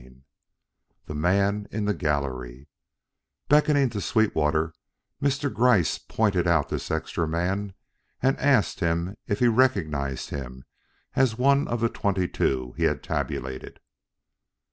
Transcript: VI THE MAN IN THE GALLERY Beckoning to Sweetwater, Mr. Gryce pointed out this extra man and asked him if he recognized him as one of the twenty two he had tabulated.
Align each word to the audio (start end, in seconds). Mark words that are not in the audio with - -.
VI 0.01 0.21
THE 1.05 1.13
MAN 1.13 1.67
IN 1.69 1.85
THE 1.85 1.93
GALLERY 1.93 2.67
Beckoning 3.49 3.91
to 3.91 4.01
Sweetwater, 4.01 4.73
Mr. 5.21 5.53
Gryce 5.53 5.99
pointed 5.99 6.47
out 6.47 6.69
this 6.69 6.89
extra 6.89 7.27
man 7.27 7.75
and 8.19 8.35
asked 8.39 8.79
him 8.79 9.15
if 9.27 9.37
he 9.37 9.47
recognized 9.47 10.31
him 10.31 10.65
as 11.15 11.37
one 11.37 11.67
of 11.67 11.81
the 11.81 11.89
twenty 11.89 12.27
two 12.27 12.73
he 12.77 12.85
had 12.85 13.03
tabulated. 13.03 13.79